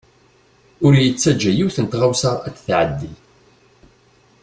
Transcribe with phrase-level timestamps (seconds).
[0.85, 3.11] Ur yettaǧa yiwet n tɣawsa ad t-tɛeddi.